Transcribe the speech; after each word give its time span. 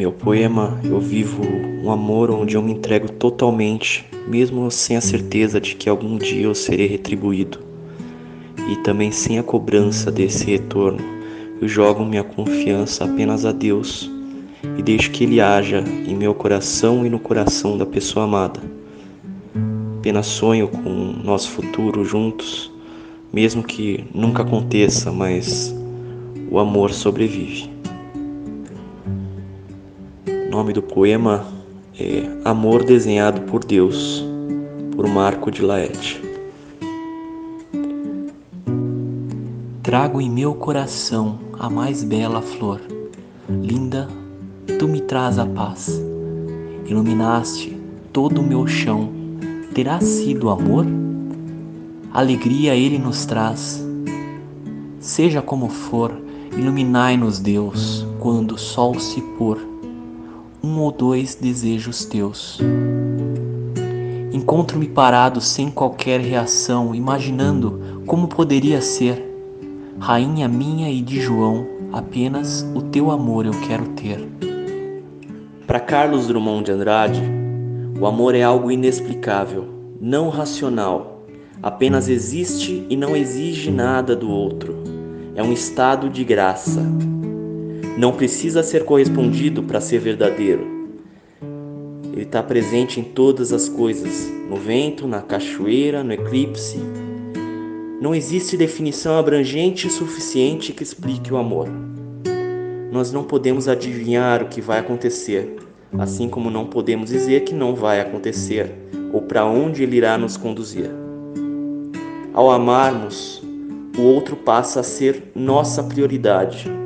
meu 0.00 0.12
poema, 0.12 0.80
eu 0.82 0.98
vivo 0.98 1.42
um 1.84 1.90
amor 1.90 2.30
onde 2.30 2.56
eu 2.56 2.62
me 2.62 2.72
entrego 2.72 3.12
totalmente, 3.12 4.08
mesmo 4.26 4.70
sem 4.70 4.96
a 4.96 5.00
certeza 5.00 5.60
de 5.60 5.74
que 5.74 5.90
algum 5.90 6.16
dia 6.16 6.44
eu 6.44 6.54
serei 6.54 6.86
retribuído. 6.86 7.58
E 8.66 8.76
também 8.76 9.12
sem 9.12 9.38
a 9.38 9.42
cobrança 9.42 10.10
desse 10.10 10.46
retorno, 10.46 11.00
eu 11.60 11.68
jogo 11.68 12.02
minha 12.02 12.24
confiança 12.24 13.04
apenas 13.04 13.44
a 13.44 13.52
Deus 13.52 14.10
e 14.78 14.82
deixo 14.82 15.10
que 15.10 15.24
Ele 15.24 15.38
haja 15.38 15.84
em 16.06 16.16
meu 16.16 16.32
coração 16.34 17.04
e 17.04 17.10
no 17.10 17.18
coração 17.18 17.76
da 17.76 17.84
pessoa 17.84 18.24
amada. 18.24 18.58
Apenas 19.98 20.28
sonho 20.28 20.68
com 20.68 20.88
nosso 21.22 21.50
futuro 21.50 22.06
juntos, 22.06 22.72
mesmo 23.30 23.62
que 23.62 24.02
nunca 24.14 24.44
aconteça, 24.44 25.12
mas 25.12 25.76
o 26.50 26.58
amor 26.58 26.90
sobrevive. 26.90 27.79
Nome 30.50 30.72
do 30.72 30.82
poema 30.82 31.46
é 31.96 32.28
Amor 32.44 32.82
Desenhado 32.82 33.42
por 33.42 33.64
Deus, 33.64 34.24
por 34.96 35.06
Marco 35.06 35.48
de 35.48 35.62
Laet. 35.62 36.20
Trago 39.80 40.20
em 40.20 40.28
meu 40.28 40.52
coração 40.54 41.38
a 41.56 41.70
mais 41.70 42.02
bela 42.02 42.42
flor. 42.42 42.80
Linda, 43.48 44.08
tu 44.76 44.88
me 44.88 45.00
traz 45.00 45.38
a 45.38 45.46
paz. 45.46 46.02
Iluminaste 46.84 47.78
todo 48.12 48.40
o 48.40 48.44
meu 48.44 48.66
chão. 48.66 49.08
Terá 49.72 50.00
sido 50.00 50.50
amor? 50.50 50.84
Alegria 52.12 52.74
ele 52.74 52.98
nos 52.98 53.24
traz. 53.24 53.86
Seja 54.98 55.40
como 55.40 55.68
for, 55.68 56.12
iluminai-nos, 56.58 57.38
Deus, 57.38 58.04
quando 58.18 58.56
o 58.56 58.58
sol 58.58 58.98
se 58.98 59.20
pôr 59.38 59.70
um 60.62 60.80
ou 60.80 60.92
dois 60.92 61.34
desejos 61.34 62.04
teus. 62.04 62.60
Encontro-me 64.32 64.88
parado 64.88 65.40
sem 65.40 65.70
qualquer 65.70 66.20
reação, 66.20 66.94
imaginando 66.94 68.02
como 68.06 68.28
poderia 68.28 68.80
ser. 68.80 69.28
Rainha 69.98 70.48
minha 70.48 70.90
e 70.90 71.00
de 71.00 71.20
João, 71.20 71.66
apenas 71.92 72.66
o 72.74 72.82
teu 72.82 73.10
amor 73.10 73.46
eu 73.46 73.52
quero 73.66 73.86
ter. 73.88 74.26
Para 75.66 75.80
Carlos 75.80 76.26
Drummond 76.26 76.64
de 76.64 76.72
Andrade, 76.72 77.22
o 78.00 78.06
amor 78.06 78.34
é 78.34 78.42
algo 78.42 78.70
inexplicável, 78.70 79.68
não 80.00 80.30
racional, 80.30 81.22
apenas 81.62 82.08
existe 82.08 82.86
e 82.88 82.96
não 82.96 83.14
exige 83.14 83.70
nada 83.70 84.16
do 84.16 84.30
outro. 84.30 84.74
É 85.34 85.42
um 85.42 85.52
estado 85.52 86.08
de 86.08 86.24
graça, 86.24 86.82
não 87.96 88.12
precisa 88.12 88.62
ser 88.62 88.84
correspondido 88.84 89.62
para 89.62 89.80
ser 89.80 89.98
verdadeiro. 89.98 90.66
Ele 92.12 92.22
está 92.22 92.42
presente 92.42 93.00
em 93.00 93.04
todas 93.04 93.52
as 93.52 93.68
coisas, 93.68 94.30
no 94.48 94.56
vento, 94.56 95.06
na 95.06 95.20
cachoeira, 95.20 96.02
no 96.02 96.12
eclipse. 96.12 96.78
Não 98.00 98.14
existe 98.14 98.56
definição 98.56 99.18
abrangente 99.18 99.90
suficiente 99.90 100.72
que 100.72 100.82
explique 100.82 101.32
o 101.32 101.36
amor. 101.36 101.68
Nós 102.90 103.12
não 103.12 103.22
podemos 103.22 103.68
adivinhar 103.68 104.42
o 104.42 104.48
que 104.48 104.60
vai 104.60 104.78
acontecer, 104.78 105.56
assim 105.98 106.28
como 106.28 106.50
não 106.50 106.66
podemos 106.66 107.10
dizer 107.10 107.44
que 107.44 107.54
não 107.54 107.74
vai 107.74 108.00
acontecer 108.00 108.72
ou 109.12 109.22
para 109.22 109.44
onde 109.44 109.82
ele 109.82 109.96
irá 109.96 110.16
nos 110.16 110.36
conduzir. 110.36 110.90
Ao 112.32 112.50
amarmos, 112.50 113.42
o 113.98 114.02
outro 114.02 114.36
passa 114.36 114.80
a 114.80 114.84
ser 114.84 115.30
nossa 115.34 115.82
prioridade 115.82 116.79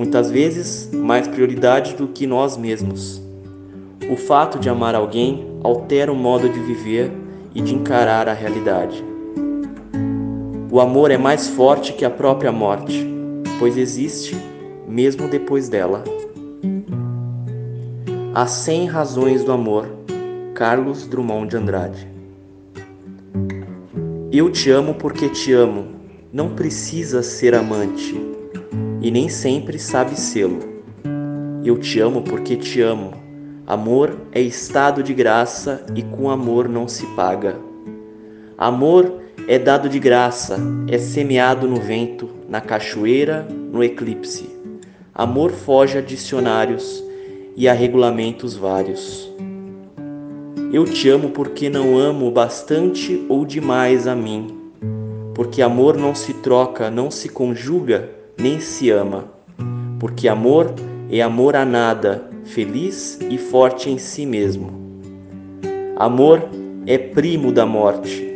muitas 0.00 0.30
vezes 0.30 0.88
mais 0.94 1.28
prioridade 1.28 1.94
do 1.94 2.08
que 2.08 2.26
nós 2.26 2.56
mesmos. 2.56 3.20
O 4.10 4.16
fato 4.16 4.58
de 4.58 4.66
amar 4.66 4.94
alguém 4.94 5.46
altera 5.62 6.10
o 6.10 6.16
modo 6.16 6.48
de 6.48 6.58
viver 6.58 7.12
e 7.54 7.60
de 7.60 7.74
encarar 7.74 8.26
a 8.26 8.32
realidade. 8.32 9.04
O 10.72 10.80
amor 10.80 11.10
é 11.10 11.18
mais 11.18 11.48
forte 11.48 11.92
que 11.92 12.02
a 12.02 12.08
própria 12.08 12.50
morte, 12.50 13.06
pois 13.58 13.76
existe 13.76 14.34
mesmo 14.88 15.28
depois 15.28 15.68
dela. 15.68 16.02
As 18.34 18.52
100 18.52 18.86
Razões 18.86 19.44
do 19.44 19.52
Amor, 19.52 19.86
Carlos 20.54 21.06
Drummond 21.06 21.48
de 21.50 21.56
Andrade. 21.58 22.08
Eu 24.32 24.50
te 24.50 24.70
amo 24.70 24.94
porque 24.94 25.28
te 25.28 25.52
amo, 25.52 25.88
não 26.32 26.48
precisa 26.54 27.22
ser 27.22 27.54
amante 27.54 28.29
e 29.00 29.10
nem 29.10 29.28
sempre 29.28 29.78
sabe 29.78 30.18
sê-lo. 30.18 30.60
Eu 31.64 31.78
te 31.78 32.00
amo 32.00 32.22
porque 32.22 32.56
te 32.56 32.80
amo. 32.80 33.12
Amor 33.66 34.16
é 34.32 34.40
estado 34.40 35.02
de 35.02 35.14
graça 35.14 35.84
e 35.94 36.02
com 36.02 36.30
amor 36.30 36.68
não 36.68 36.88
se 36.88 37.06
paga. 37.14 37.56
Amor 38.56 39.20
é 39.48 39.58
dado 39.58 39.88
de 39.88 39.98
graça, 39.98 40.58
é 40.88 40.98
semeado 40.98 41.66
no 41.66 41.76
vento, 41.76 42.28
na 42.48 42.60
cachoeira, 42.60 43.46
no 43.72 43.82
eclipse. 43.82 44.50
Amor 45.14 45.50
foge 45.50 45.98
a 45.98 46.00
dicionários 46.00 47.02
e 47.56 47.68
a 47.68 47.72
regulamentos 47.72 48.54
vários. 48.56 49.30
Eu 50.72 50.84
te 50.84 51.08
amo 51.08 51.30
porque 51.30 51.68
não 51.68 51.98
amo 51.98 52.30
bastante 52.30 53.24
ou 53.28 53.44
demais 53.44 54.06
a 54.06 54.14
mim, 54.14 54.46
porque 55.34 55.62
amor 55.62 55.96
não 55.96 56.14
se 56.14 56.34
troca, 56.34 56.90
não 56.90 57.10
se 57.10 57.28
conjuga 57.28 58.19
nem 58.40 58.58
se 58.58 58.90
ama, 58.90 59.26
porque 59.98 60.26
amor 60.26 60.72
é 61.10 61.20
amor 61.20 61.54
a 61.54 61.64
nada, 61.64 62.24
feliz 62.44 63.18
e 63.28 63.36
forte 63.36 63.90
em 63.90 63.98
si 63.98 64.24
mesmo. 64.24 64.72
Amor 65.96 66.48
é 66.86 66.96
primo 66.96 67.52
da 67.52 67.66
morte 67.66 68.26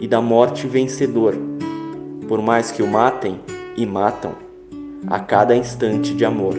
e 0.00 0.08
da 0.08 0.22
morte 0.22 0.66
vencedor, 0.66 1.36
por 2.26 2.40
mais 2.40 2.70
que 2.70 2.82
o 2.82 2.86
matem 2.86 3.38
e 3.76 3.84
matam 3.84 4.32
a 5.06 5.18
cada 5.20 5.54
instante 5.54 6.14
de 6.14 6.24
amor. 6.24 6.54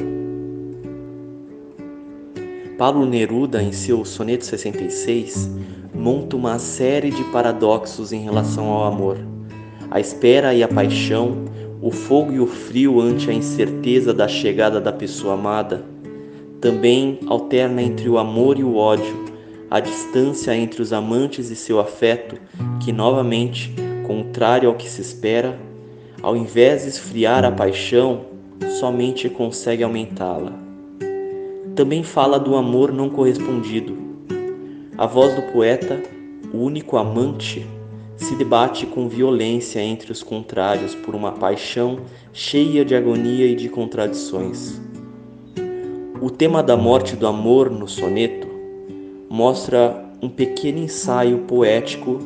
Pablo 2.77 3.05
Neruda, 3.05 3.61
em 3.61 3.71
seu 3.71 4.03
soneto 4.05 4.45
66, 4.45 5.49
monta 5.93 6.35
uma 6.35 6.59
série 6.59 7.11
de 7.11 7.23
paradoxos 7.25 8.11
em 8.11 8.23
relação 8.23 8.69
ao 8.69 8.85
amor. 8.85 9.17
A 9.89 9.99
espera 9.99 10.53
e 10.53 10.63
a 10.63 10.67
paixão, 10.67 11.45
o 11.81 11.89
fogo 11.89 12.31
e 12.31 12.39
o 12.39 12.45
frio 12.45 13.01
ante 13.01 13.29
a 13.29 13.33
incerteza 13.33 14.13
da 14.13 14.27
chegada 14.27 14.79
da 14.79 14.93
pessoa 14.93 15.33
amada, 15.33 15.83
também 16.59 17.19
alterna 17.25 17.81
entre 17.81 18.07
o 18.07 18.19
amor 18.19 18.59
e 18.59 18.63
o 18.63 18.75
ódio, 18.75 19.25
a 19.69 19.79
distância 19.79 20.55
entre 20.55 20.81
os 20.81 20.93
amantes 20.93 21.49
e 21.49 21.55
seu 21.55 21.79
afeto, 21.79 22.37
que 22.79 22.91
novamente, 22.91 23.73
contrário 24.05 24.69
ao 24.69 24.75
que 24.75 24.87
se 24.87 25.01
espera, 25.01 25.57
ao 26.21 26.37
invés 26.37 26.83
de 26.83 26.89
esfriar 26.89 27.43
a 27.43 27.51
paixão, 27.51 28.25
somente 28.79 29.27
consegue 29.27 29.83
aumentá-la. 29.83 30.53
Também 31.75 32.03
fala 32.03 32.39
do 32.39 32.55
amor 32.55 32.91
não 32.91 33.09
correspondido. 33.09 33.97
A 34.95 35.07
voz 35.07 35.33
do 35.33 35.41
poeta, 35.51 35.99
o 36.53 36.57
único 36.57 36.97
amante, 36.97 37.65
se 38.21 38.35
debate 38.35 38.85
com 38.85 39.09
violência 39.09 39.79
entre 39.81 40.11
os 40.11 40.21
contrários 40.21 40.93
por 40.93 41.15
uma 41.15 41.31
paixão 41.31 42.01
cheia 42.31 42.85
de 42.85 42.93
agonia 42.93 43.47
e 43.47 43.55
de 43.55 43.67
contradições. 43.67 44.79
O 46.21 46.29
tema 46.29 46.61
da 46.61 46.77
morte 46.77 47.15
do 47.15 47.25
amor 47.25 47.71
no 47.71 47.87
soneto 47.87 48.47
mostra 49.27 50.05
um 50.21 50.29
pequeno 50.29 50.77
ensaio 50.77 51.39
poético 51.39 52.19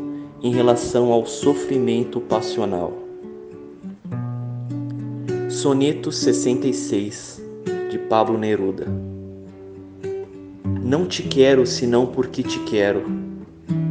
em 0.43 0.51
relação 0.53 1.13
ao 1.13 1.25
sofrimento 1.25 2.19
passional. 2.19 2.91
Soneto 5.49 6.11
66 6.11 7.41
de 7.89 7.97
Pablo 7.97 8.37
Neruda 8.37 8.85
Não 10.83 11.05
te 11.05 11.23
quero 11.23 11.65
senão 11.65 12.05
porque 12.05 12.43
te 12.43 12.59
quero 12.65 13.14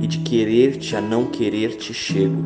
e 0.05 0.07
de 0.07 0.19
querer-te 0.19 0.95
a 0.95 1.01
não 1.01 1.25
querer-te 1.25 1.95
chego, 1.95 2.45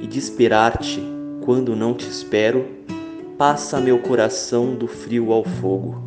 e 0.00 0.06
de 0.06 0.18
esperar-te 0.18 0.98
quando 1.42 1.76
não 1.76 1.92
te 1.92 2.08
espero, 2.08 2.64
passa 3.36 3.78
meu 3.78 3.98
coração 3.98 4.74
do 4.74 4.86
frio 4.86 5.32
ao 5.32 5.44
fogo. 5.44 6.02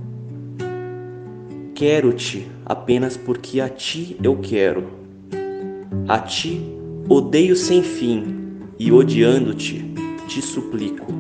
Quero-te 1.76 2.48
apenas 2.66 3.16
porque 3.16 3.62
a 3.62 3.70
ti 3.70 4.18
eu 4.24 4.36
quero. 4.38 4.88
A 6.08 6.18
ti 6.18 6.60
odeio 7.08 7.56
sem 7.56 7.84
fim 7.84 8.58
e 8.80 8.92
odiando-te 8.92 9.86
te 10.28 10.42
suplico. 10.42 11.14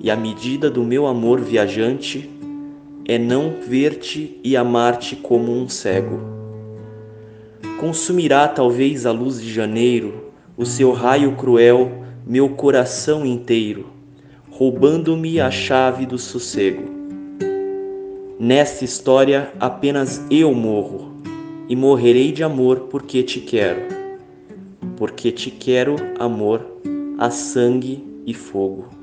E 0.00 0.10
a 0.10 0.16
medida 0.16 0.68
do 0.68 0.82
meu 0.82 1.06
amor 1.06 1.40
viajante 1.40 2.28
é 3.06 3.16
não 3.16 3.60
ver-te 3.64 4.40
e 4.42 4.56
amar-te 4.56 5.14
como 5.14 5.52
um 5.52 5.68
cego 5.68 6.37
consumirá 7.78 8.48
talvez 8.48 9.06
a 9.06 9.12
luz 9.12 9.40
de 9.40 9.52
janeiro, 9.52 10.32
o 10.56 10.66
seu 10.66 10.92
raio 10.92 11.36
cruel, 11.36 12.04
meu 12.26 12.48
coração 12.50 13.24
inteiro, 13.24 13.86
roubando-me 14.50 15.40
a 15.40 15.50
chave 15.50 16.04
do 16.04 16.18
sossego. 16.18 16.82
Nesta 18.38 18.84
história 18.84 19.52
apenas 19.60 20.20
eu 20.30 20.52
morro, 20.52 21.22
e 21.68 21.76
morrerei 21.76 22.32
de 22.32 22.42
amor 22.42 22.88
porque 22.90 23.22
te 23.22 23.40
quero. 23.40 23.82
Porque 24.96 25.30
te 25.30 25.50
quero, 25.50 25.96
amor, 26.18 26.64
a 27.18 27.30
sangue 27.30 28.04
e 28.26 28.34
fogo. 28.34 28.97